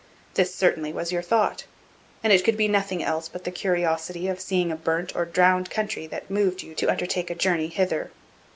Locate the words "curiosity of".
3.51-4.39